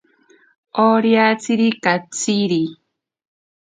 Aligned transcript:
Oriatsiri 0.83 1.67
katsiri. 1.87 2.61